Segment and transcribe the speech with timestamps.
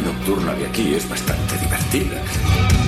[0.00, 2.87] Nocturna de aquí es bastante divertida.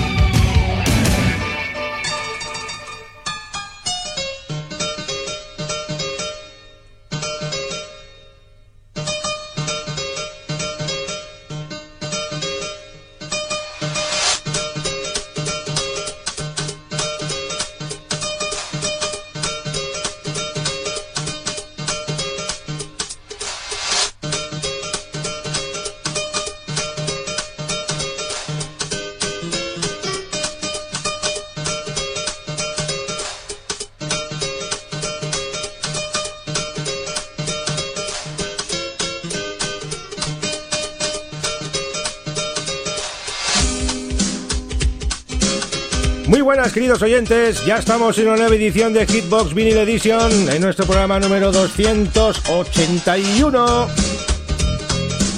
[46.73, 47.67] Queridos oyentes.
[47.67, 53.89] Ya estamos en una nueva edición de Hitbox Vinyl Edition, en nuestro programa número 281.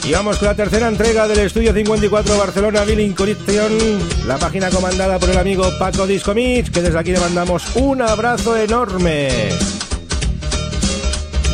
[0.04, 3.72] Y vamos con la tercera entrega del Estudio 54 Barcelona Vinyl Collection,
[4.26, 8.54] la página comandada por el amigo Paco Discomix, que desde aquí le mandamos un abrazo
[8.56, 9.48] enorme.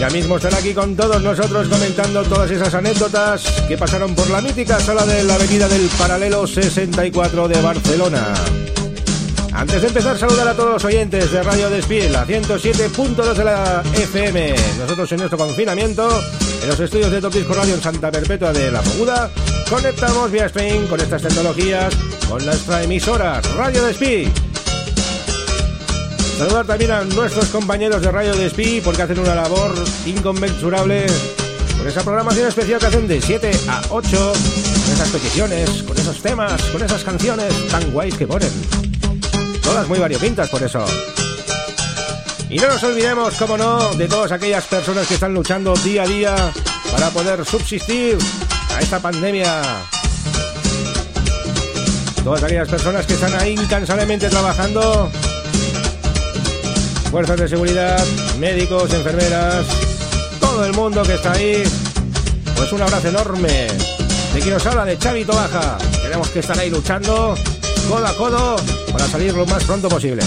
[0.01, 4.41] Ya mismo estará aquí con todos nosotros comentando todas esas anécdotas que pasaron por la
[4.41, 8.35] mítica sala de la Avenida del Paralelo 64 de Barcelona.
[9.59, 13.83] Antes de empezar, saludar a todos los oyentes de Radio Despiel, la 107.2 de la
[13.93, 14.55] FM.
[14.79, 16.09] Nosotros en nuestro confinamiento,
[16.63, 19.29] en los estudios de Top Disco Radio en Santa Perpetua de la Moguda,
[19.69, 21.93] conectamos vía stream con estas tecnologías
[22.29, 24.31] con nuestra emisora Radio Despí.
[26.39, 29.75] Saludar también a nuestros compañeros de Radio Despí porque hacen una labor
[30.07, 31.07] inconmensurable
[31.77, 34.33] con esa programación especial que hacen de 7 a 8,
[34.85, 38.98] con esas peticiones, con esos temas, con esas canciones tan guays que ponen.
[39.69, 40.83] Todas muy variopintas por eso.
[42.49, 46.07] Y no nos olvidemos, como no, de todas aquellas personas que están luchando día a
[46.07, 46.53] día
[46.91, 48.17] para poder subsistir
[48.75, 49.63] a esta pandemia.
[52.25, 55.11] Todas aquellas personas que están ahí incansablemente trabajando.
[57.11, 58.03] Fuerzas de seguridad,
[58.39, 59.67] médicos, enfermeras,
[60.41, 61.63] todo el mundo que está ahí.
[62.57, 63.69] Pues un abrazo enorme.
[64.33, 65.77] De quien nos habla de Chavito Baja.
[66.01, 67.35] Tenemos que estar ahí luchando
[67.87, 70.23] codo a codo para salir lo más pronto posible.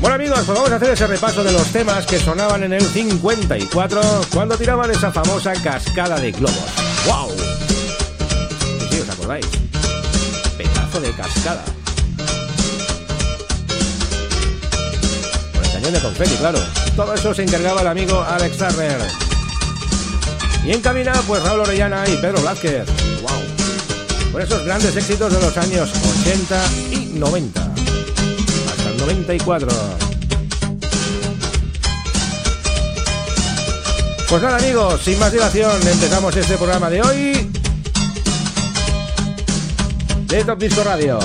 [0.00, 2.82] Bueno amigos, pues vamos a hacer ese repaso de los temas que sonaban en el
[2.82, 4.00] 54
[4.32, 6.56] cuando tiraban esa famosa cascada de globos.
[7.06, 7.30] ¡Wow!
[8.78, 9.46] Sí, sí, os acordáis.
[10.56, 11.64] Pedazo de cascada.
[15.52, 16.60] Con el cañón de confeti, claro.
[16.94, 19.00] Todo eso se encargaba el amigo Alex Turner.
[20.64, 20.82] Y en
[21.26, 22.86] pues Raúl Orellana y Pedro Blázquez.
[23.22, 23.57] ¡Wow!
[24.38, 25.90] Con esos grandes éxitos de los años
[26.22, 27.60] 80 y 90.
[27.60, 29.68] Hasta el 94.
[34.28, 37.50] Pues nada amigos, sin más dilación empezamos este programa de hoy
[40.28, 41.18] de Top Disco Radio.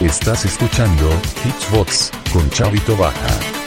[0.00, 1.10] Estás escuchando
[1.44, 3.63] Hitchbox con Chavito Baja.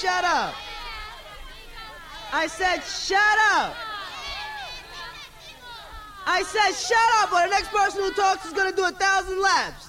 [0.00, 0.54] Shut up.
[2.32, 3.74] I said shut up.
[6.26, 8.90] I said shut up, or the next person who talks is going to do a
[8.90, 9.88] thousand laps.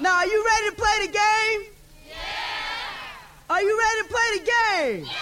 [0.00, 1.72] Now, are you ready to play the game?
[2.06, 2.14] Yeah.
[3.50, 5.04] Are you ready to play the game?
[5.06, 5.18] Yeah.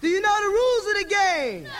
[0.00, 1.64] Do you know the rules of the game?
[1.64, 1.70] No.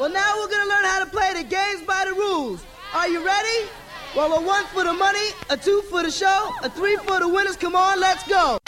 [0.00, 2.64] Well, now we're going to learn how to play the games by the rules.
[2.94, 3.68] Are you ready?
[4.16, 7.28] Well, a one for the money, a two for the show, a three for the
[7.28, 7.56] winners.
[7.56, 8.61] Come on, let's go.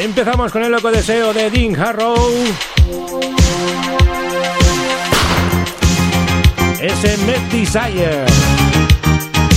[0.00, 2.16] Empezamos con el loco deseo de Dean Harrow.
[6.80, 8.24] Ese Met Desire.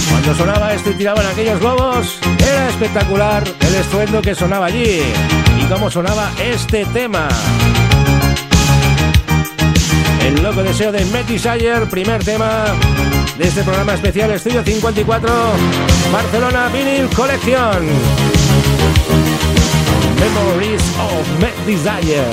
[0.09, 5.01] Cuando sonaba esto y tiraban aquellos globos, era espectacular el estruendo que sonaba allí.
[5.61, 7.29] Y cómo sonaba este tema.
[10.25, 12.65] El loco deseo de Desire, primer tema
[13.37, 15.29] de este programa especial Estudio 54,
[16.11, 18.32] Barcelona Vinyl Collection.
[20.23, 22.31] Memories of Mad Desire.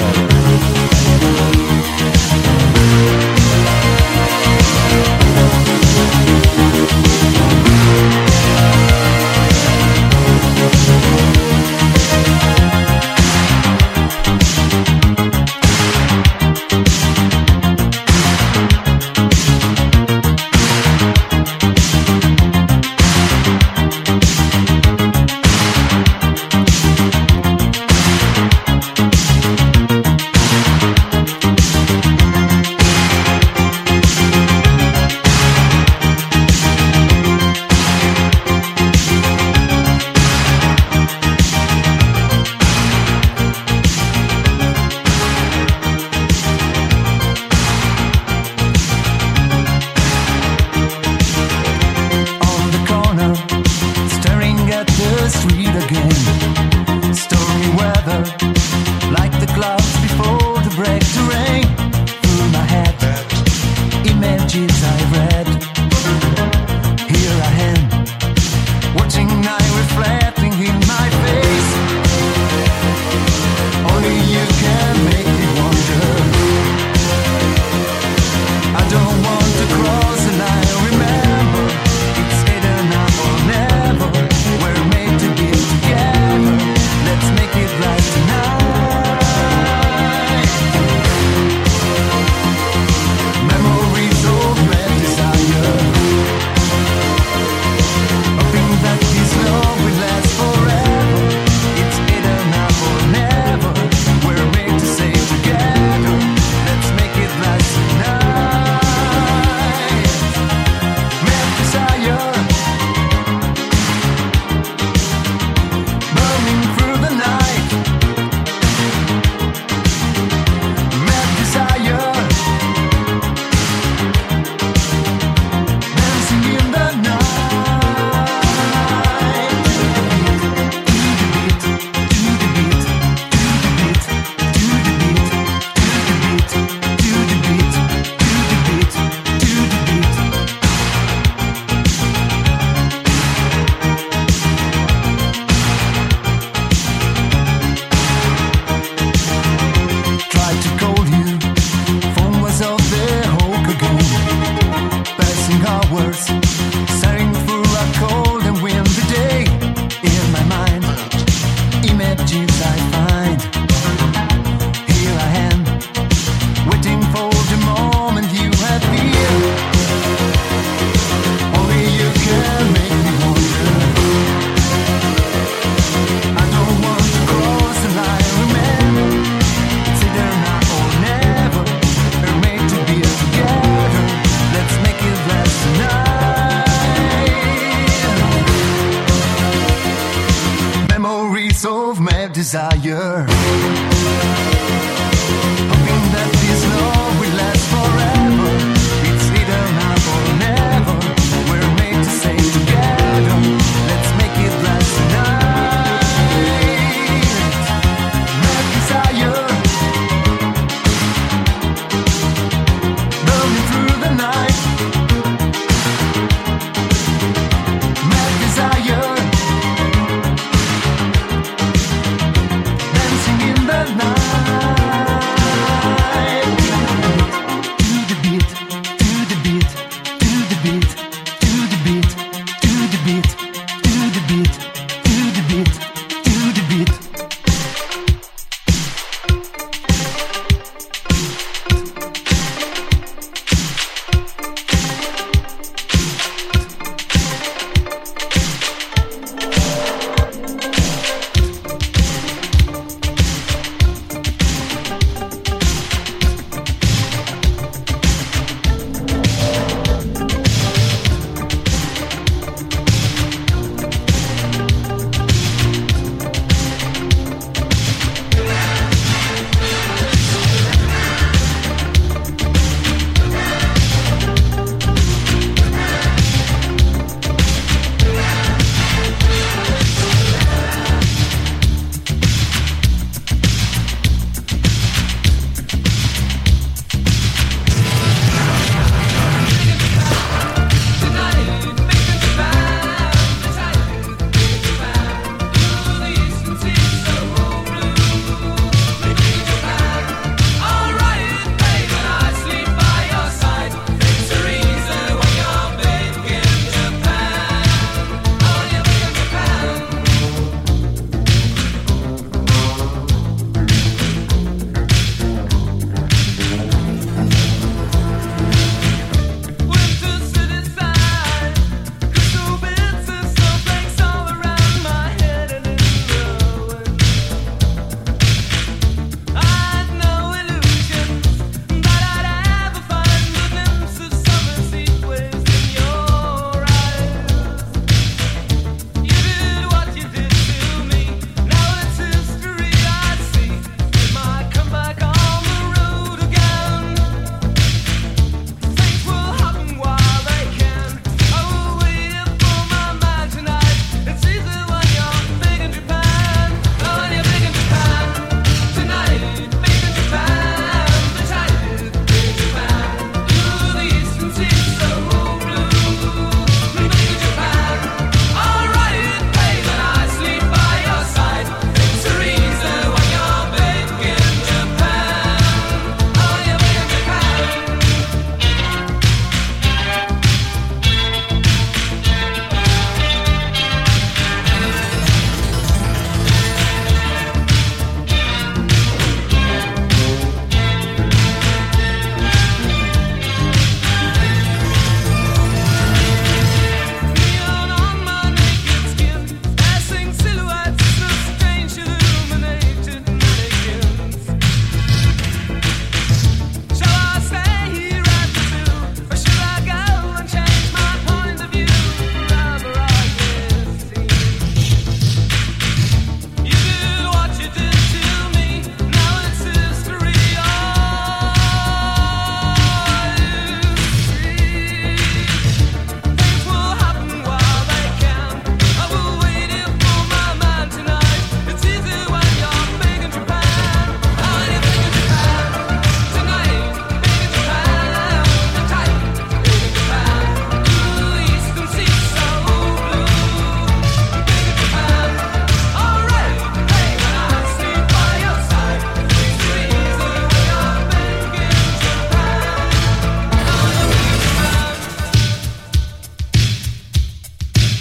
[155.67, 156.90] hours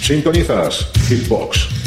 [0.09, 1.78] Sintonizas Hitbox.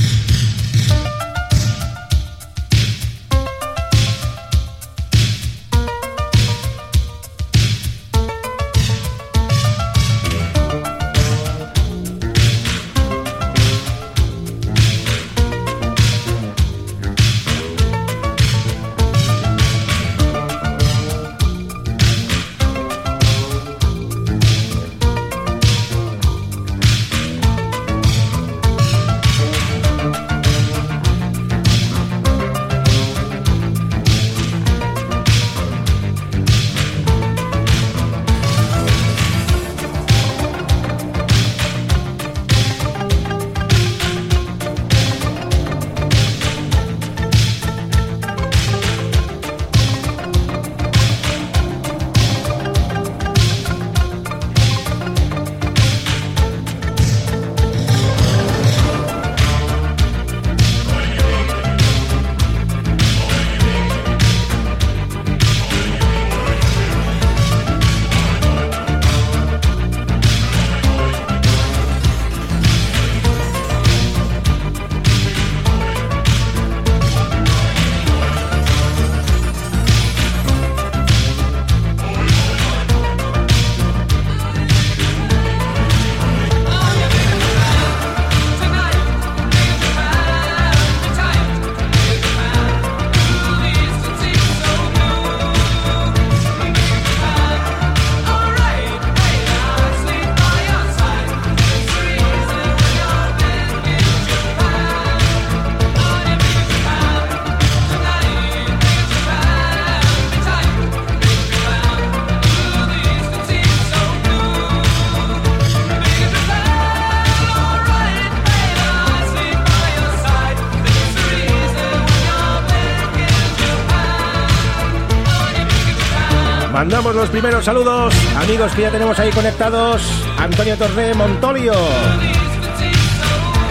[127.33, 130.03] Primeros saludos, amigos que ya tenemos ahí conectados.
[130.39, 131.73] Antonio Torre Montolio,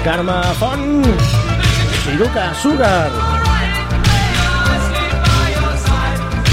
[0.04, 1.04] Karma Fon,
[2.04, 3.12] Siruka Sugar.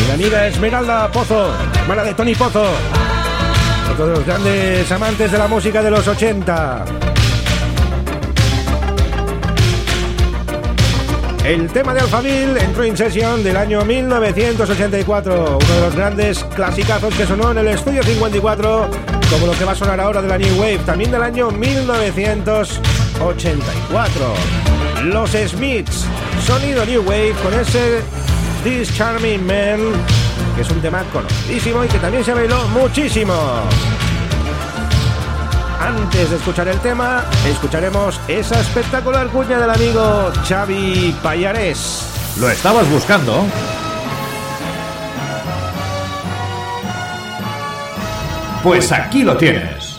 [0.06, 1.50] Mi amiga Esmeralda Pozo,
[1.80, 2.66] hermana de Tony Pozo.
[3.90, 6.97] Otro de los grandes amantes de la música de los 80.
[11.48, 17.14] El tema de Alphaville entró en sesión del año 1984, uno de los grandes clasicazos
[17.14, 18.90] que sonó en el estudio 54,
[19.30, 24.34] como lo que va a sonar ahora de la New Wave, también del año 1984.
[25.04, 26.04] Los Smiths,
[26.44, 28.02] sonido New Wave con ese
[28.62, 29.80] This Charming Man,
[30.54, 33.62] que es un tema conocidísimo y que también se bailó muchísimo.
[35.88, 42.02] Antes de escuchar el tema, escucharemos esa espectacular cuña del amigo Xavi Payares.
[42.38, 43.46] ¿Lo estabas buscando?
[48.62, 49.96] Pues aquí lo tienes.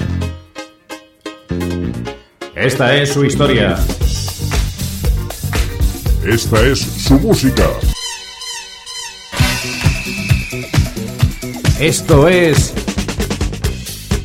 [2.54, 3.76] Esta es su historia.
[6.24, 7.66] Esta es su música.
[11.80, 12.79] Esto es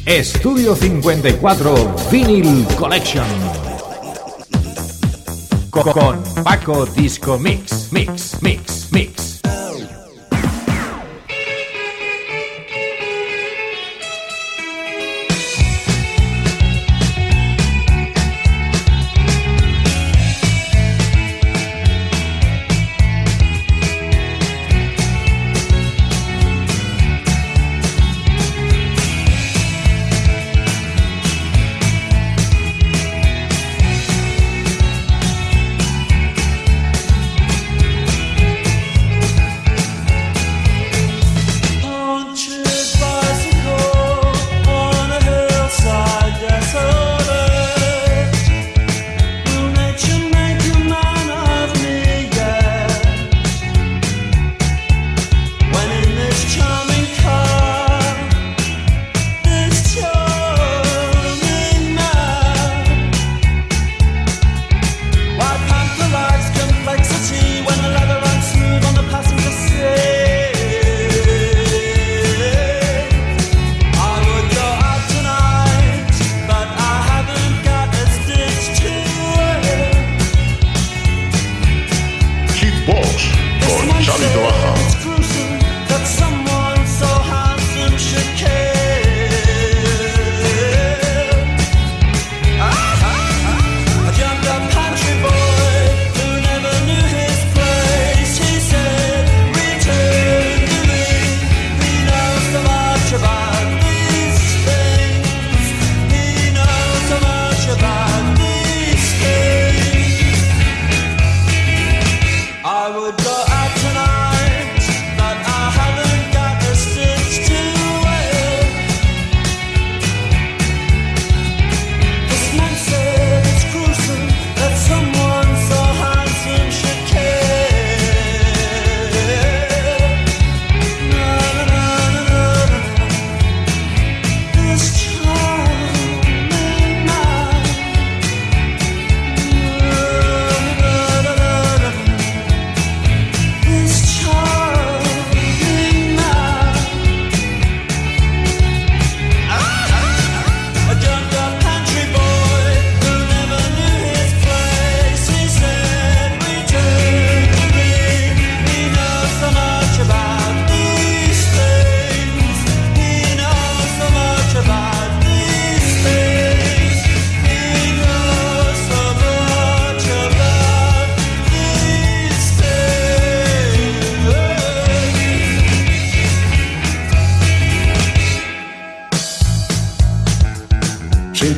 [0.07, 3.25] Estudio 54 Vinyl Collection.
[5.71, 9.34] Con Paco Disco Mix, Mix, Mix, Mix.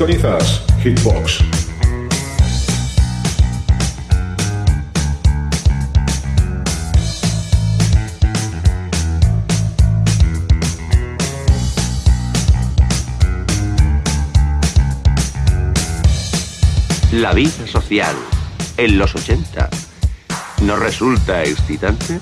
[0.07, 1.43] Hitbox.
[17.13, 18.15] La vida social
[18.77, 19.69] en los 80
[20.63, 22.21] ¿no resulta excitante?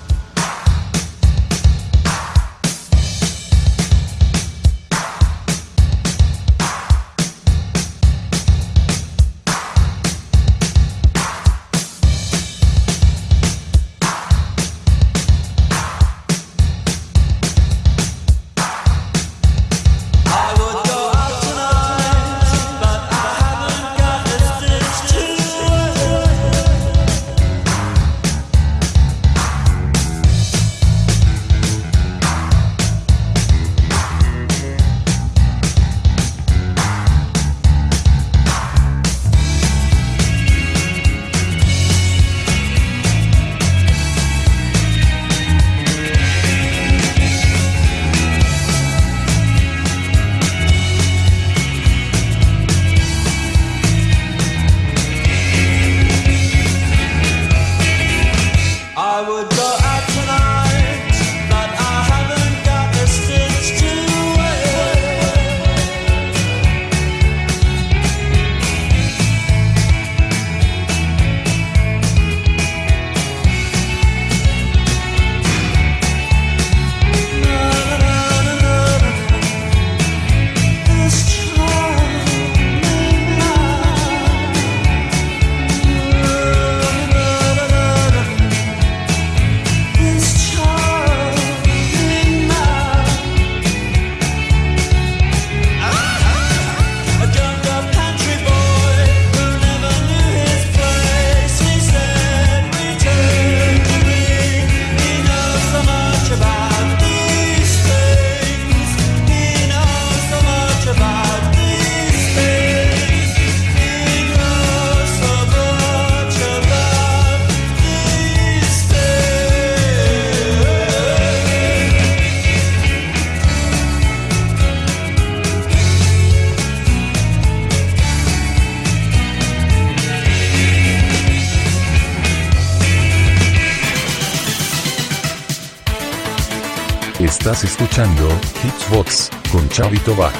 [137.94, 138.28] Escuchando
[138.64, 140.34] Hitsbox con Chavito Baja.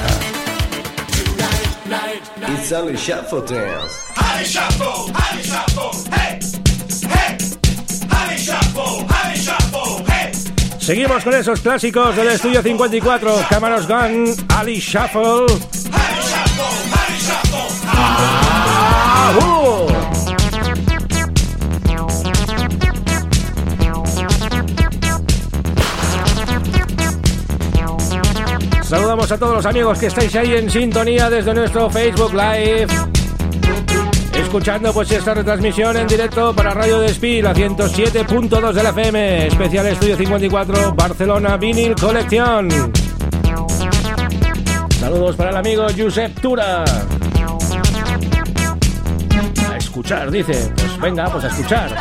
[2.49, 4.03] It's only shuffle dance.
[4.13, 6.39] Honey shuffle, honey shuffle, hey,
[7.07, 7.37] hey,
[8.11, 10.31] honey shuffle, honey shuffle, hey.
[10.79, 15.45] Seguimos con esos clásicos del estudio 54, Cámaras Gun, Ali shuffle,
[29.15, 32.87] Saludamos a todos los amigos que estáis ahí en sintonía desde nuestro Facebook Live.
[34.33, 39.87] Escuchando pues esta retransmisión en directo para Radio Despí, la 107.2 de la FM, especial
[39.87, 42.67] Estudio 54, Barcelona Vinyl Colección.
[44.99, 46.83] Saludos para el amigo Josep Tura.
[49.71, 50.73] A escuchar, dice.
[50.75, 51.95] Pues venga, pues a escuchar.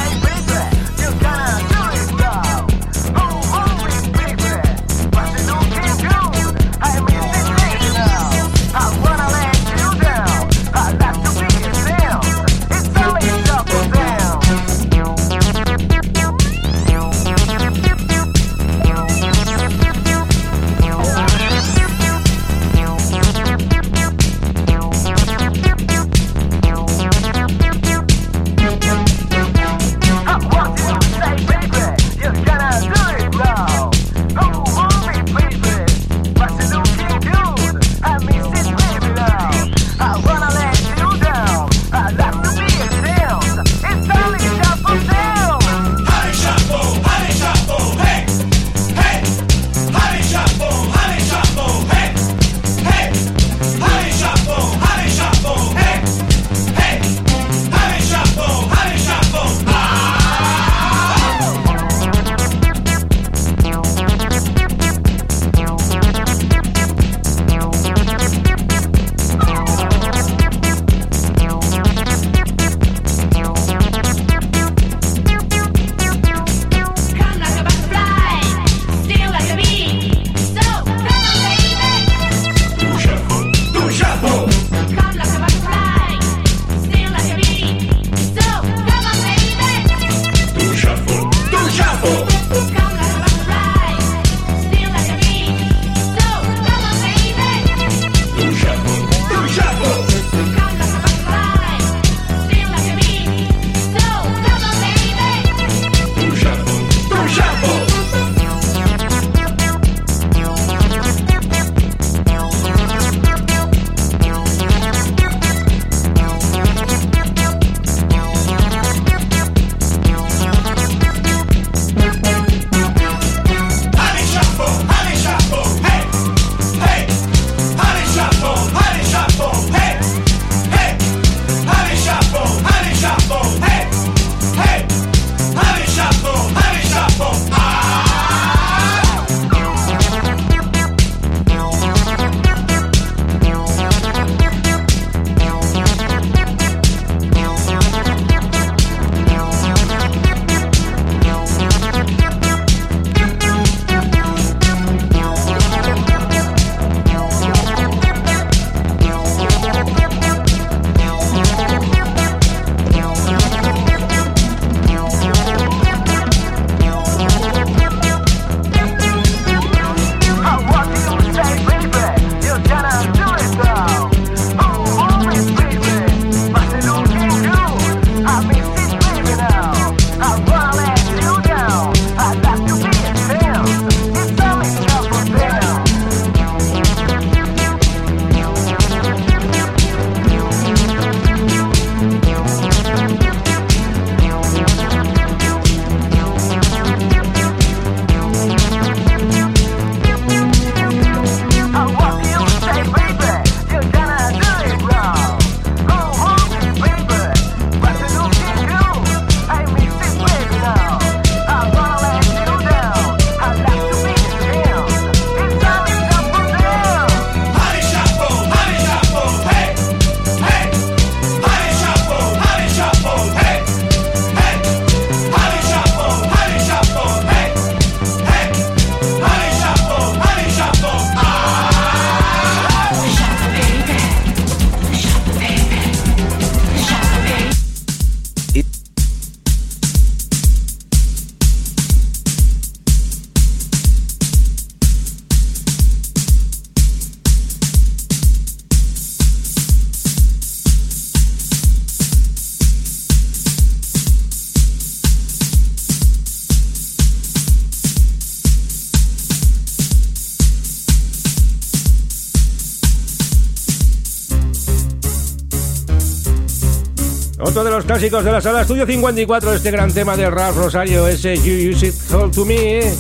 [267.95, 271.87] Clásicos de la sala Estudio 54, este gran tema de Ralph Rosario, ese You Use
[271.87, 272.93] It Hold to Me.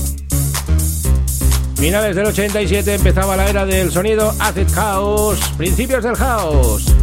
[1.74, 6.94] Finales del 87 empezaba la era del sonido Acid House, principios del house.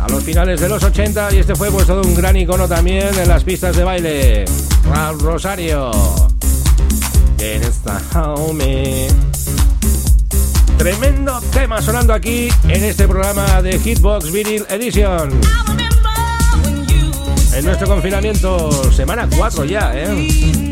[0.00, 3.08] A los finales de los 80 y este fue pues todo un gran icono también
[3.18, 4.44] en las pistas de baile.
[4.88, 5.90] Ralph Rosario.
[7.40, 9.08] En esta home.
[10.78, 15.71] Tremendo tema sonando aquí en este programa de Hitbox Vinyl Edition.
[17.54, 20.71] En nuestro confinamiento, semana 4 ya, ¿eh?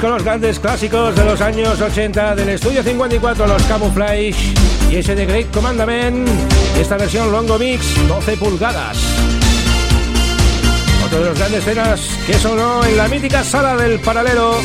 [0.00, 4.54] Con los grandes clásicos de los años 80 del estudio 54, los Camouflage
[4.90, 6.28] y ese de Great Commandment.
[6.78, 8.96] Esta versión Longo Mix, 12 pulgadas.
[11.04, 14.58] Otro de los grandes escenas que sonó en la mítica sala del paralelo.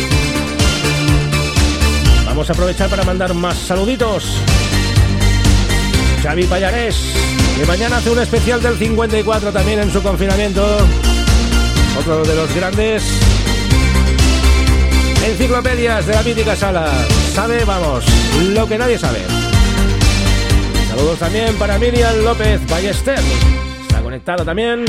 [2.28, 4.38] Vamos a aprovechar para mandar más saluditos.
[6.22, 6.96] Xavi Payarés,
[7.58, 10.64] que mañana hace un especial del 54 también en su confinamiento.
[11.98, 13.23] Otro de los grandes
[15.26, 16.92] enciclopedias de la mítica sala.
[17.34, 18.06] Sabe, vamos,
[18.50, 19.20] lo que nadie sabe.
[20.90, 23.20] Saludos también para Miriam López Ballester.
[23.82, 24.86] Está conectado también.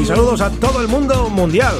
[0.00, 1.74] Y saludos a todo el mundo mundial.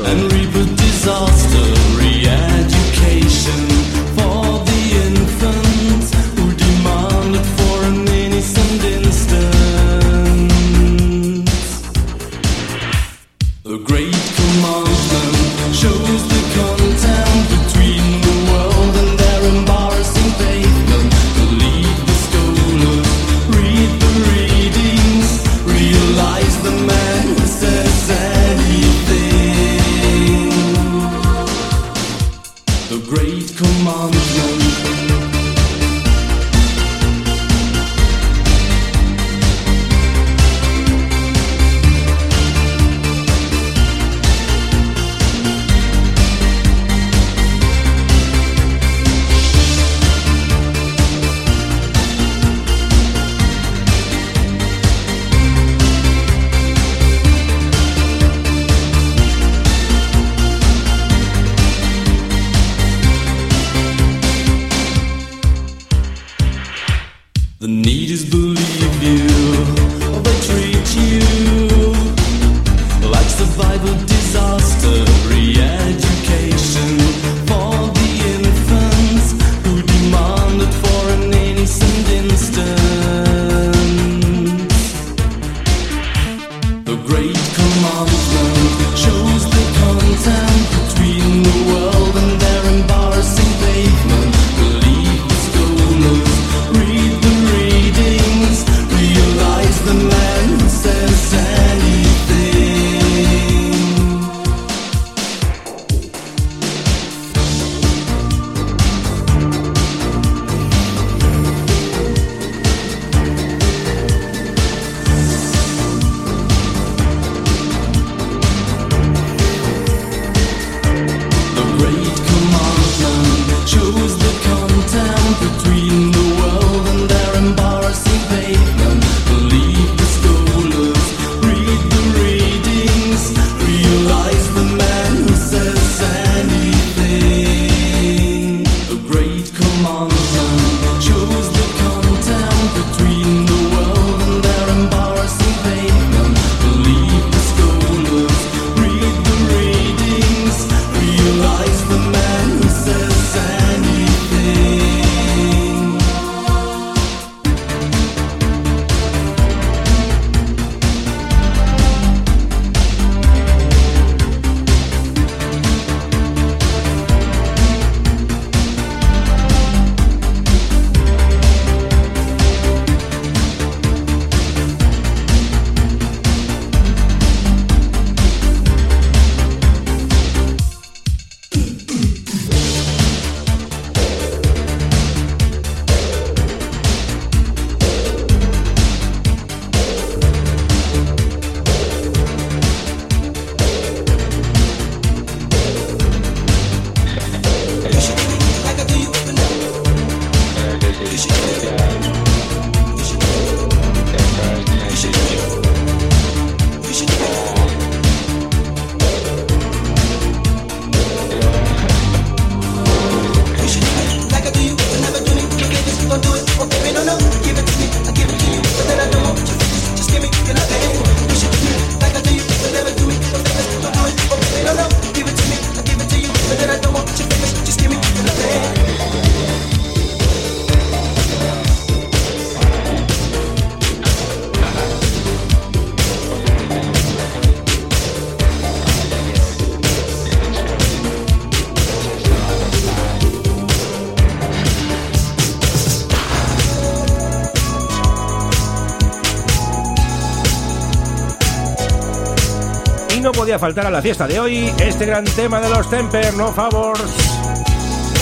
[253.48, 257.00] podía faltar a la fiesta de hoy este gran tema de los Temper No Favors,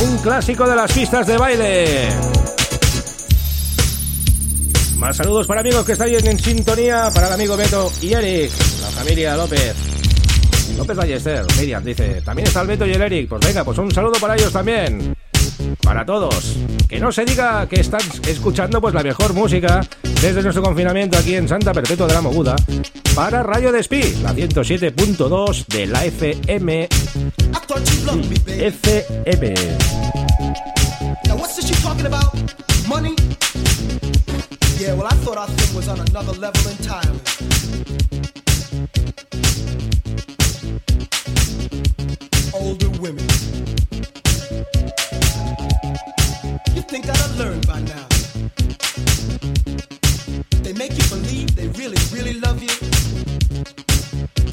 [0.05, 2.09] un clásico de las pistas de baile.
[4.99, 8.53] Más saludos para amigos que están en sintonía, para el amigo Beto y Eric,
[8.83, 9.74] la familia López.
[10.77, 13.91] López Ballester, Miriam dice, también está el Beto y el Eric, pues venga, pues un
[13.91, 15.12] saludo para ellos también.
[15.83, 16.57] Para todos,
[16.89, 19.81] que no se diga que están escuchando pues la mejor música
[20.21, 22.57] desde nuestro confinamiento aquí en Santa Perpetua de la Moguda
[23.14, 26.89] para Radio Despí, la 107.2 de la FM.
[28.47, 29.55] FM.
[31.27, 32.35] Now what's this she talking about?
[32.89, 33.14] Money?
[34.79, 37.21] Yeah, well I thought our thing was on another level entirely.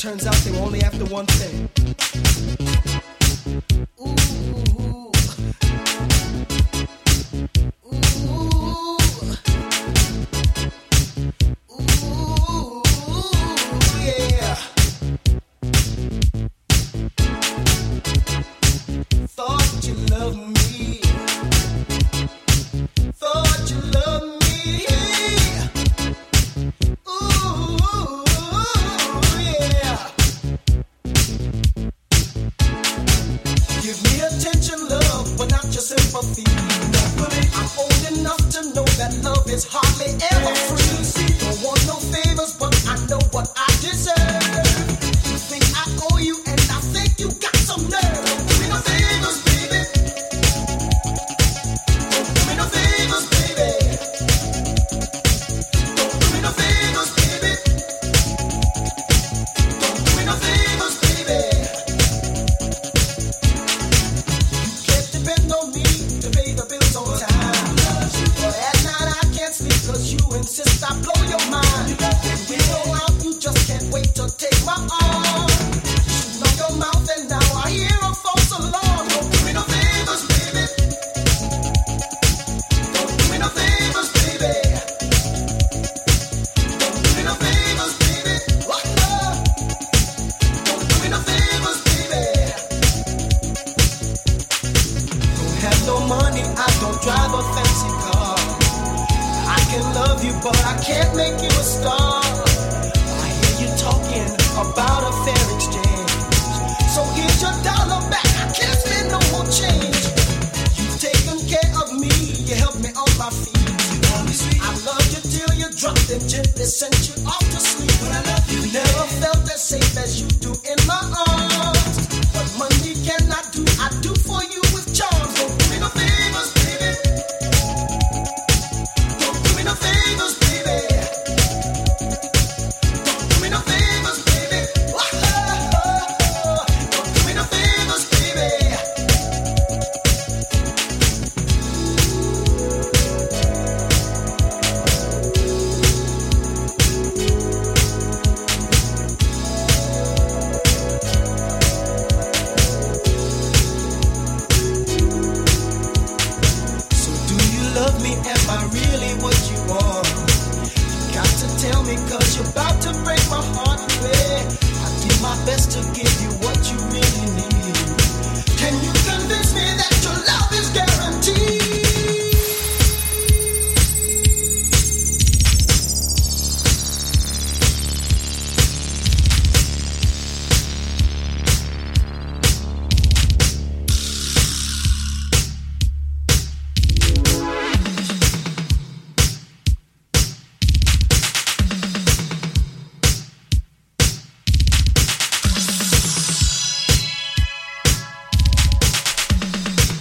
[0.03, 1.82] turns out they were only after one thing.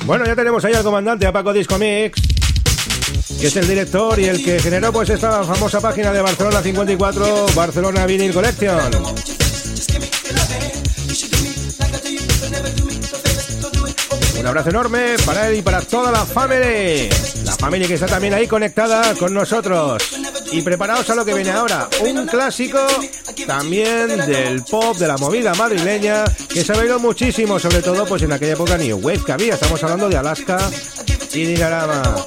[0.05, 2.21] Bueno, ya tenemos ahí al comandante, a Paco Discomix,
[3.41, 7.47] que es el director y el que generó pues esta famosa página de Barcelona 54,
[7.55, 8.81] Barcelona Vinyl Collection.
[14.41, 17.09] Un abrazo enorme para él y para toda la familia,
[17.45, 20.22] la familia que está también ahí conectada con nosotros.
[20.53, 22.79] Y preparaos a lo que viene ahora, un clásico
[23.47, 28.23] también del pop, de la movida madrileña, que se ha oído muchísimo, sobre todo pues
[28.23, 29.55] en aquella época New Wave que había.
[29.55, 30.59] Estamos hablando de Alaska
[31.33, 32.27] y Dinarama.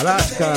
[0.00, 0.52] Alaska.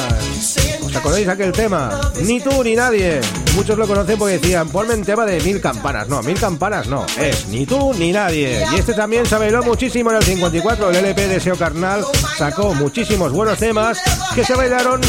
[0.83, 2.11] ¿Os acordáis aquel tema?
[2.21, 3.21] Ni tú ni nadie.
[3.55, 6.07] Muchos lo conocen porque decían, ponme un tema de mil campanas.
[6.07, 7.05] No, mil campanas no.
[7.19, 8.65] Es ni tú ni nadie.
[8.71, 10.89] Y este también se bailó muchísimo en el 54.
[10.89, 12.03] El LP de Seo Carnal
[12.37, 14.01] sacó muchísimos buenos temas
[14.33, 15.01] que se bailaron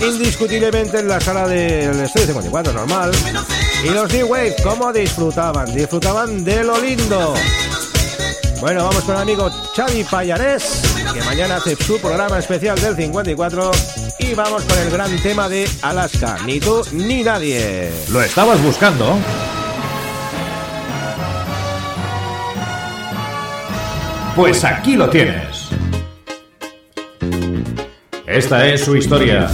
[0.00, 3.12] indiscutiblemente en la sala del Estudio 54 normal.
[3.84, 5.74] Y los New Wave, ¿cómo disfrutaban?
[5.74, 7.34] Disfrutaban de lo lindo.
[8.60, 10.82] Bueno, vamos con el amigo Xavi Payarés,
[11.14, 13.70] que mañana hace su programa especial del 54.
[14.18, 16.36] Y vamos con el gran tema de Alaska.
[16.44, 17.90] Ni tú ni nadie.
[18.10, 19.18] ¿Lo estabas buscando?
[24.36, 25.70] Pues aquí lo tienes.
[28.26, 29.48] Esta es su historia.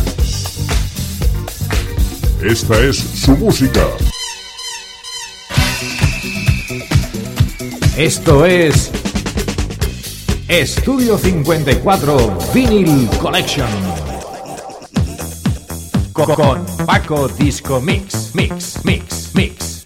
[2.42, 3.86] Esta es su música.
[7.96, 8.90] Esto es
[10.48, 13.68] Estudio 54 Vinyl Collection.
[16.12, 19.82] Co- Con Paco Disco Mix, Mix, Mix, Mix.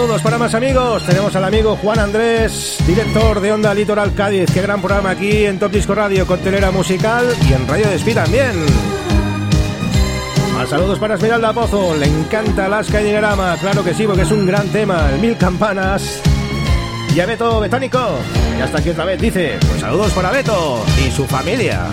[0.00, 1.04] Saludos para más amigos.
[1.04, 4.50] Tenemos al amigo Juan Andrés, director de Onda Litoral Cádiz.
[4.50, 8.14] Qué gran programa aquí en Top Disco Radio, con telera musical y en Radio Despí
[8.14, 8.64] también.
[10.54, 11.94] Más saludos para Esmeralda Pozo.
[11.94, 13.10] Le encanta Alaska y.
[13.10, 15.10] Claro que sí, porque es un gran tema.
[15.12, 16.22] El Mil Campanas.
[17.14, 18.00] Y a Beto Betónico.
[18.58, 21.84] Y hasta aquí otra vez dice: Pues saludos para Beto y su familia.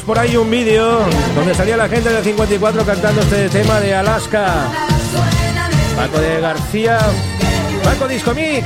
[0.00, 1.00] Por ahí un vídeo
[1.34, 4.68] donde salía la gente del 54 cantando este tema de Alaska.
[5.94, 6.98] Paco de García,
[7.84, 8.64] Paco Disco Mix.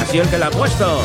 [0.00, 1.00] Ha sido el que la ha puesto.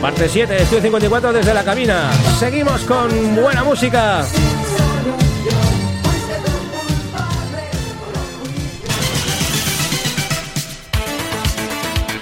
[0.00, 2.12] Parte 7, Estudio 54 desde la cabina.
[2.38, 4.24] Seguimos con buena música.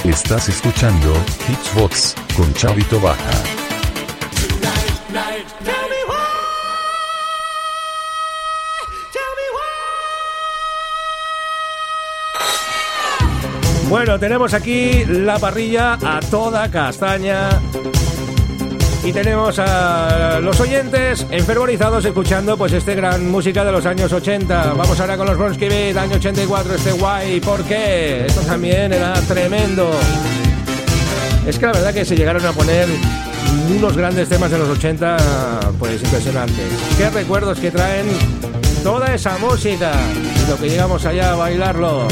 [0.08, 1.12] Estás escuchando
[1.46, 3.30] Hitchbox con Chavito Baja.
[13.90, 17.50] Bueno, tenemos aquí la parrilla a toda castaña.
[19.04, 24.74] Y tenemos a los oyentes enfervorizados escuchando pues este gran música de los años 80.
[24.74, 27.40] Vamos ahora con los Bronsky Beat, año 84, este guay.
[27.40, 28.26] ¿Por qué?
[28.26, 29.90] Esto también era tremendo.
[31.46, 32.86] Es que la verdad que se llegaron a poner
[33.70, 35.16] unos grandes temas de los 80,
[35.78, 36.66] pues impresionantes.
[36.98, 38.06] Qué recuerdos que traen
[38.82, 39.92] toda esa música.
[40.44, 42.08] Y lo que llegamos allá a bailarlo.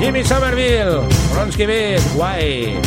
[0.00, 1.00] Jimmy Somerville,
[1.32, 2.80] Bronsky Beat, guay.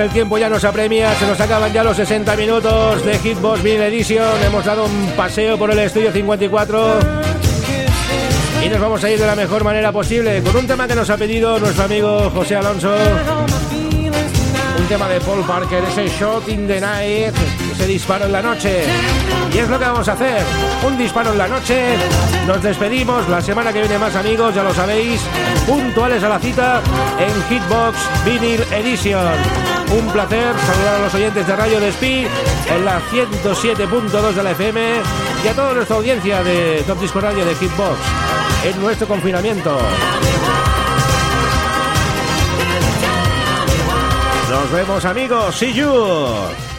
[0.00, 3.82] El tiempo ya nos apremia, se nos acaban ya los 60 minutos de Hitbox Vinyl
[3.82, 4.42] Edition.
[4.44, 6.98] Hemos dado un paseo por el estudio 54
[8.64, 11.10] y nos vamos a ir de la mejor manera posible con un tema que nos
[11.10, 12.94] ha pedido nuestro amigo José Alonso.
[14.78, 17.34] Un tema de Paul Parker, ese shot in the night,
[17.72, 18.84] ese disparo en la noche.
[19.52, 20.42] Y es lo que vamos a hacer,
[20.86, 21.96] un disparo en la noche.
[22.46, 25.20] Nos despedimos, la semana que viene más amigos, ya lo sabéis,
[25.66, 26.80] puntuales a la cita
[27.18, 29.69] en Hitbox Vinyl Edition.
[29.92, 32.26] Un placer saludar a los oyentes de Radio Despí
[32.68, 34.80] en la 107.2 de la FM
[35.44, 37.98] y a toda nuestra audiencia de Top Disco Radio de Hitbox
[38.64, 39.76] en nuestro confinamiento.
[44.48, 46.69] Nos vemos amigos, see you.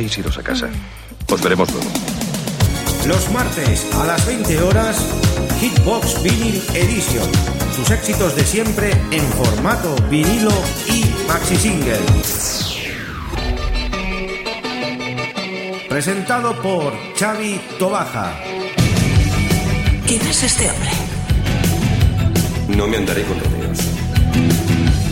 [0.00, 0.66] Podéis iros a casa.
[1.30, 1.90] Os veremos luego.
[3.06, 4.96] Los martes a las 20 horas,
[5.60, 7.28] Hitbox Vinyl Edition.
[7.76, 10.54] Sus éxitos de siempre en formato vinilo
[10.88, 11.98] y maxi single.
[15.90, 18.32] Presentado por Xavi Tobaja.
[20.06, 20.90] ¿Quién es este hombre?
[22.74, 23.80] No me andaré con rodeos.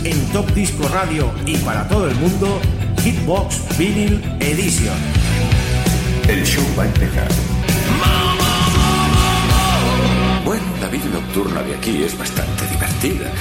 [0.03, 2.59] En Top Disco Radio y para todo el mundo,
[3.03, 4.97] Hitbox Vinyl Edition.
[6.27, 7.27] El show va a empezar.
[10.43, 13.31] Bueno, la vida nocturna de aquí es bastante divertida.